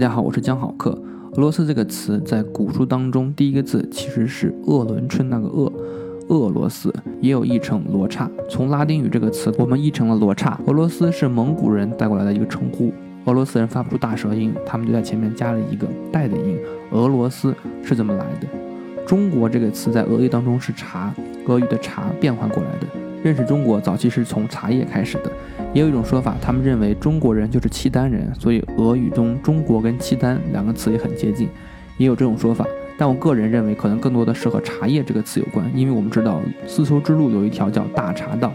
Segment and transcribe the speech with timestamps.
[0.00, 0.92] 大家好，我是江好客。
[1.34, 5.70] 俄罗斯这个词在古书当中，第一个字其实是鄂伦春那个鄂，
[6.28, 8.26] 俄罗斯也有译成罗刹。
[8.48, 10.58] 从拉丁语这个词，我们译成了罗刹。
[10.66, 12.90] 俄罗斯是蒙古人带过来的一个称呼，
[13.26, 16.56] 俄罗斯人发不出大舌音，他们就在前面加了一个带的音。
[16.92, 18.48] 俄罗斯是怎么来的？
[19.06, 21.12] 中国这个词在俄语当中是茶，
[21.46, 22.86] 俄语的茶变换过来的。
[23.22, 25.30] 认识中国早期是从茶叶开始的。
[25.72, 31.48] 也有一种说法，他们认为中国人就是契丹人，所以俄语中“中国”跟“契丹”两个词也很接近。
[31.96, 32.66] 也有这种说法，
[32.98, 38.52] 但我个人认为可能更多的是和“茶叶”这个词有关，因为我们知道丝绸之路有一条叫大茶道，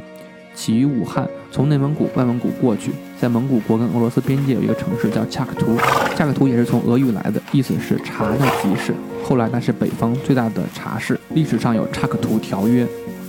[0.53, 5.77] 起于武汉，从内蒙古、外蒙古过去，在蒙古国跟俄罗斯边界有一个城市叫恰克图，
[6.17, 8.93] 恰克图也是从俄语来的，意思是茶的集市。
[9.23, 12.85] 后来那是北方最大的茶市，历史上有恰克图条约。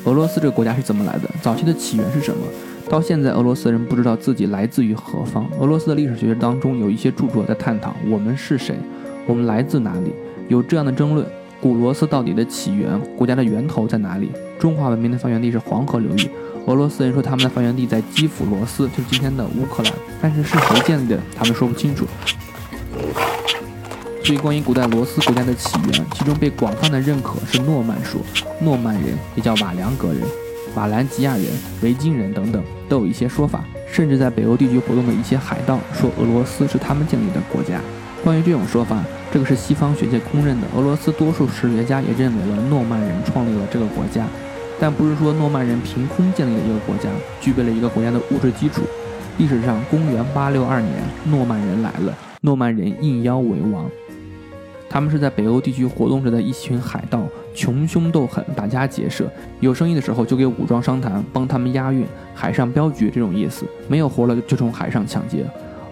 [0.06, 1.28] 俄罗斯这个国家是怎么来的？
[1.42, 2.40] 早期的起源是什么？
[2.88, 5.44] 到现在，俄罗斯人不知道自己来自于何方。
[5.58, 8.76] 俄罗斯的历史学当中有一些著作在探讨我们是谁，
[9.26, 10.12] 我们来自哪里，
[10.46, 11.26] 有这样的争论：
[11.60, 14.30] 古罗斯到底的起源，国家的源头在哪里？
[14.60, 16.30] 中华文明的发源地是黄河流域，
[16.66, 22.06] 俄罗斯人说他们的发源地在基辅罗斯，就是今天的乌克兰，但是是谁建立的，他们说不清楚。
[24.26, 28.20] 所以，关于古代罗斯国家的起源，其中被广泛的认可是诺曼说，
[28.60, 30.22] 诺曼人也叫瓦良格人。
[30.74, 31.44] 瓦兰吉亚人、
[31.80, 37.80] 维京人等等都有一些说法，甚至在北欧地区活动的一些海盗说俄罗斯是他们建立的国家。
[38.24, 39.00] 关于这种说法，
[39.32, 40.66] 这个是西方学界公认的。
[40.76, 44.26] 俄罗斯多数史学家也认为了诺曼人创立了这个国家，
[44.80, 47.08] 但不是说诺曼人凭空建立了一个国家，
[47.40, 48.82] 具备了一个国家的物质基础。
[49.38, 50.90] 历史上，公元862年，
[51.26, 53.88] 诺曼人来了，诺曼人应邀为王。
[54.88, 57.22] 他们是在北欧地区活动着的一群海盗，
[57.54, 63.66] 穷凶斗狠，打家劫舍，有生意的时候就给武装商谈，帮他们押运，海上镖局这种意思。
[63.88, 65.44] 没有活了就从海上抢劫。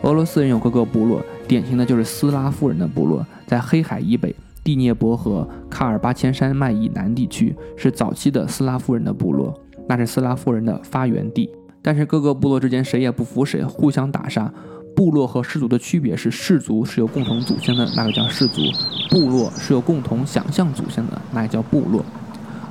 [0.03, 9.59] 俄罗斯人有各个部落，典型的就是斯拉夫人的部落，在黑海以北、第聂伯河、喀尔巴阡山脉以南地区是早期的斯拉夫人的部落，
[9.89, 11.51] 那是斯拉夫人的发源地。
[11.83, 14.53] 但是各个部落之间谁也不服谁，互相打杀。
[14.95, 18.63] 部落和氏族的区别是，氏族是有共同祖先的，那个叫氏族；
[19.11, 22.05] 部落是有共同想象祖先的，那也叫部落。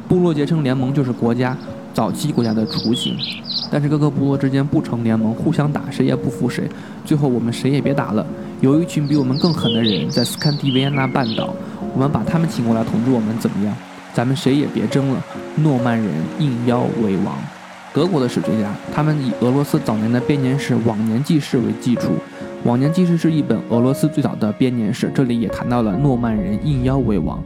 [0.08, 1.58] 部落结成联盟就是国家，
[1.94, 3.16] 早期国家的雏形。
[3.72, 6.70] 但是各个部落之间不成联盟，互相打，谁也不服谁。
[7.04, 8.26] 最后我们谁也别打了，
[8.62, 11.54] 有一群比我们更狠的人在斯堪的维亚半岛，
[11.94, 13.76] 我们把他们请过来统治我们，怎么样？
[14.14, 15.24] 咱们谁也别争了，
[15.56, 16.08] 诺曼人
[16.40, 17.36] 应邀为王。
[17.94, 22.08] 德国的史学家，他们以俄罗斯早年的编年史《往年纪事》为基础，
[22.64, 27.40] 《往年纪事》是一本俄罗斯最早的编年史，这里也谈到了诺曼人应邀为王。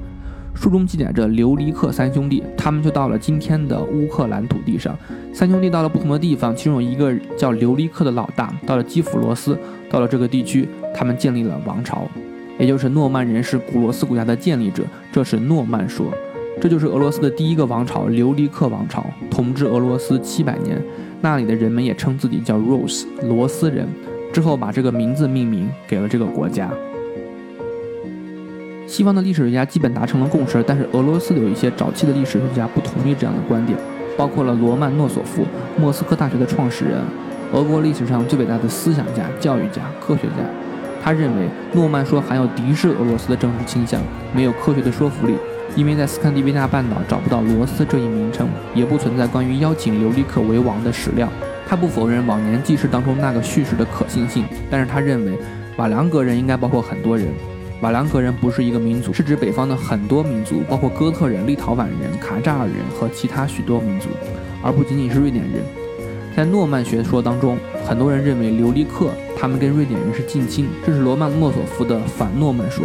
[0.55, 4.97] 书中记载着留离克三兄弟，他们就到了今天的乌克兰土地上。
[5.33, 9.59] 三兄弟到了不同的地方，其中有一个叫留离克的老大，到了基辅罗斯，
[9.89, 10.65] 到了这个地区，
[10.95, 12.07] 他们建立了王朝，
[12.57, 16.07] 也就是诺曼人是古罗斯国家的建立者，这是诺曼说。
[16.59, 20.81] 这就是俄罗斯的第一个王朝——留离克王朝，统治俄罗斯七百年。
[21.21, 23.87] 那里的人们也称自己叫 Rus 罗斯人，
[24.31, 26.69] 之后把这个名字命名给了这个国家。
[28.87, 33.77] 西方的历史学家基本达成了共识，但是俄罗斯的有一些早期的历史学家不同意这样的观点，
[34.15, 35.43] 包括了罗曼诺索夫，
[35.79, 37.01] 莫斯科大学的创始人，
[37.53, 40.43] 俄国历史上最伟大的思想家、教育家、科学家。
[41.03, 44.01] 他认为诺曼说含有敌视俄罗斯的政治倾向，
[44.35, 45.33] 没有科学的说服力。
[45.77, 51.29] 因为在斯堪的维纳半岛找不到罗斯这一名称，也不存在关于邀请留利克为王的史料。
[51.69, 55.37] 他不否认往年纪事当中那个叙事的可信性，但是他认为
[55.77, 57.27] 瓦良格人应该包括很多人。
[57.81, 64.09] 瓦良格人不是一个民族，是指北方的很多民族，包括哥特人、立陶宛人、卡扎尔人和其他许多民族，
[64.63, 65.61] 而不仅仅是瑞典人。
[66.35, 67.55] 在诺曼学说当中，
[67.85, 72.83] 很多人认为留利克他们跟瑞典人是近亲，这是罗曼诺索夫的反诺曼说。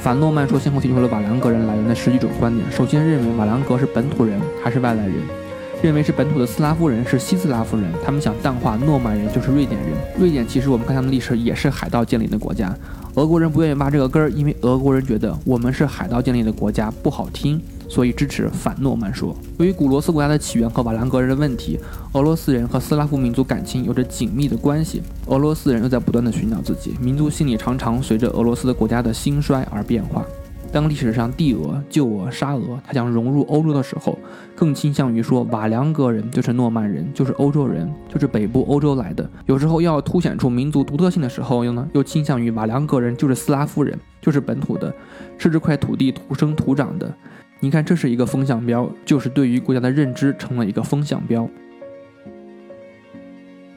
[0.00, 2.64] 反诺曼说先后提出了瓦良格人来源的十几种观点。
[2.70, 5.16] 首先认为瓦良格是本土人还是外来人，
[5.82, 9.90] 认为是本土的斯拉夫人是西斯拉夫人，他们想淡化诺曼人就是瑞典人。
[10.16, 12.72] 瑞典其实我们看他们的历史也是海盗建立的国家。
[13.14, 17.60] 俄国人不愿意挖这个根儿，因为俄国人觉得我们是海盗建立的国家不好听。
[17.88, 19.34] 所以支持反诺曼说。
[19.58, 21.78] 由于古罗斯国家的起源和瓦良格人的问题，
[22.12, 25.02] 俄罗斯人和斯拉夫民族感情有着紧密的关系。
[25.26, 30.24] 俄罗斯人又在不断的寻找自己，民族心理常常随着俄罗斯的国家的兴衰而变化。
[30.70, 34.18] 当历史上帝俄、旧俄、沙俄他想融入欧洲的时候，
[34.54, 39.26] 更倾向于说瓦良格人就是诺曼人，就是欧洲人，就是北部欧洲来的。
[39.46, 44.94] 有时候要凸显出民族独特性的时候，又呢又倾向于瓦良格人就是斯拉夫人，就是本土的，
[45.38, 47.10] 是这块土地土生土长的。
[47.60, 51.48] 你看，这是一个风向标，就是对于国家的认知成了一个风向标。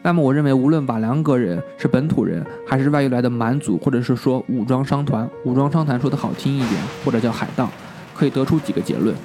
[0.03, 7.71] 那么，我认为无论瓦良格人是本土人，还是外域来的蛮族，或者是说武装商团，武装商团说的好听一点，或者叫海盗，
[8.13, 9.15] 可以得出几个结论：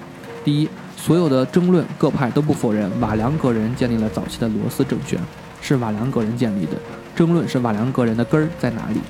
[0.43, 5.21] 第一，所有的争论各派都不否认瓦良格人建立了早期的罗斯政权，
[5.61, 6.73] 是瓦良格人建立的，
[7.15, 9.01] 争论是瓦良格人的根儿在哪里。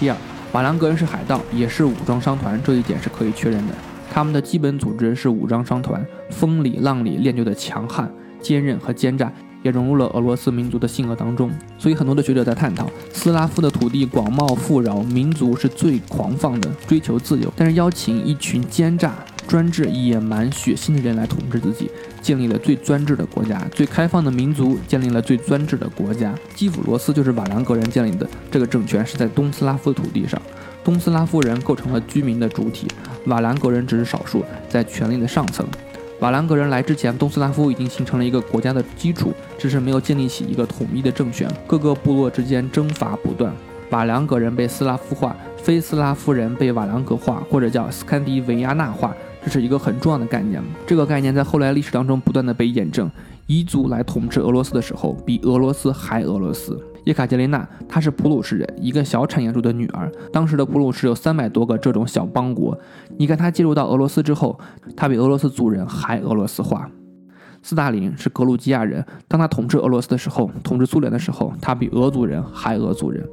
[0.00, 0.16] 第二，
[0.52, 3.74] 瓦良格人是海盗，也是武装商团，这一点是可以确认的。
[4.14, 8.08] 他们的基本组织是武装商团，风里浪里练就的强悍、
[8.40, 9.32] 坚韧和奸诈。
[9.64, 19.14] 也融入了俄罗斯民族的性格当中，所以很多的学者在探讨，斯拉夫的土地广袤富饶，民族是最狂放的，追求自由，但是邀请一群奸诈、
[19.48, 21.90] 专制、野蛮、血腥的人来统治自己，
[22.20, 26.34] 建立了最专制的国家，最开放的民族建立了最专制的国家。
[26.54, 30.38] 基辅罗斯就是瓦良格人建立的这个政权，是在东斯拉夫的土地上，
[30.84, 32.86] 东斯拉夫人构成了居民的主体，
[33.26, 35.66] 瓦良格人只是少数，在权力的上层。
[36.20, 41.50] 瓦良格人来之前，东斯拉夫已经形成了一个国家的基础，只是没有建立起一个统一的政权。
[41.66, 43.52] 各个部落之间征伐不断，
[43.90, 50.62] 瓦良格人被斯拉夫化，非斯拉夫人被瓦良格化，或者叫斯堪的维亚纳化，这是一个很重要的概念。
[50.86, 53.10] 这个概念在后来历史当中不断的被验证。
[53.48, 56.80] 彝族来统治俄罗斯的时候，比俄罗斯还俄罗斯。
[57.04, 60.10] 叶卡捷琳娜，她是普鲁士人，一个小产业主的女儿。
[60.32, 62.78] 当时的普鲁士有三百多个这种小邦国。
[63.18, 64.58] 你看，她进入到俄罗斯之后，
[64.96, 66.90] 她比俄罗斯族人还俄罗斯化。
[67.62, 73.26] 斯大林是格鲁吉亚人，当他统治俄罗斯的时候，统治苏联的时候，他比俄族人还俄族人。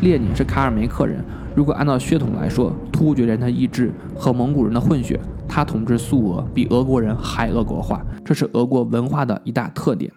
[0.00, 10.10] 列宁是卡尔梅克人，如果按照血统来说，突厥人的意志和蒙古人的混血，他统治苏俄比俄国人还俄国化，这是俄国文化的一大特点。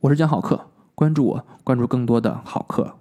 [0.00, 0.58] 我是江好客。
[0.96, 2.94] 关注我，关注更多的好课。